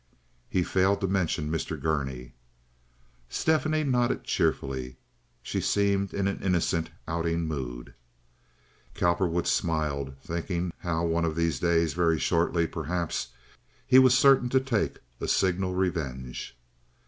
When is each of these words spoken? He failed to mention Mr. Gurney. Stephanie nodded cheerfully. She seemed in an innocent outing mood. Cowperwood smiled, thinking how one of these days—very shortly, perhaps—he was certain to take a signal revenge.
He 0.49 0.63
failed 0.63 0.99
to 1.01 1.07
mention 1.07 1.51
Mr. 1.51 1.79
Gurney. 1.79 2.33
Stephanie 3.29 3.83
nodded 3.83 4.23
cheerfully. 4.23 4.97
She 5.43 5.61
seemed 5.61 6.11
in 6.11 6.27
an 6.27 6.39
innocent 6.41 6.89
outing 7.07 7.41
mood. 7.41 7.93
Cowperwood 8.95 9.45
smiled, 9.45 10.15
thinking 10.23 10.73
how 10.79 11.05
one 11.05 11.23
of 11.23 11.35
these 11.35 11.59
days—very 11.59 12.17
shortly, 12.17 12.65
perhaps—he 12.65 13.99
was 13.99 14.17
certain 14.17 14.49
to 14.49 14.59
take 14.59 14.97
a 15.19 15.27
signal 15.27 15.75
revenge. 15.75 16.57